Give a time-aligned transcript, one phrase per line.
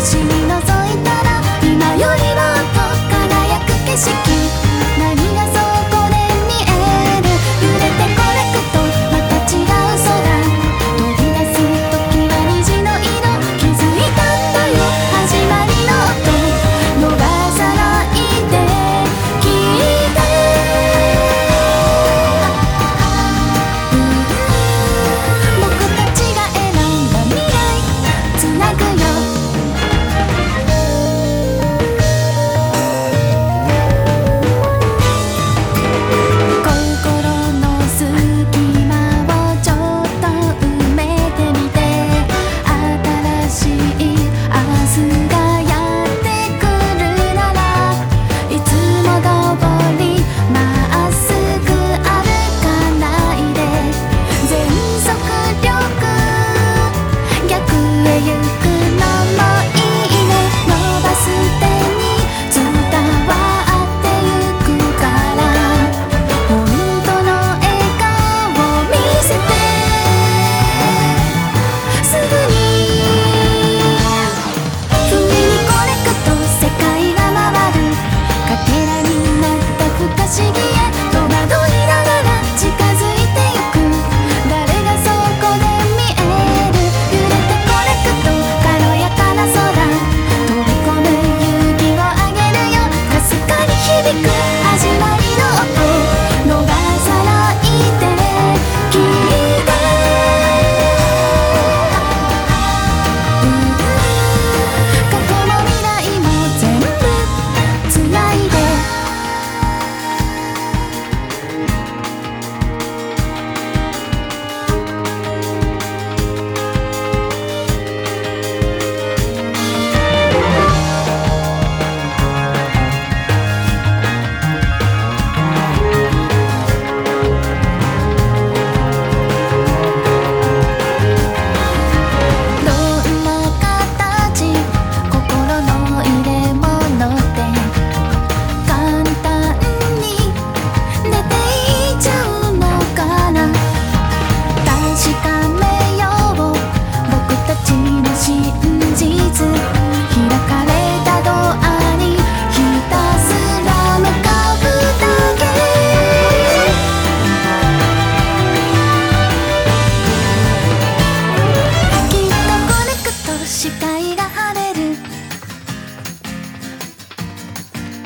[0.00, 0.37] 街に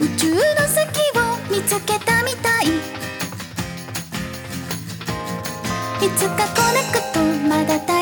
[0.00, 0.86] 宇宙の隙
[1.18, 2.66] を見つけたみたい。
[6.06, 7.97] いつかコネクトまだ足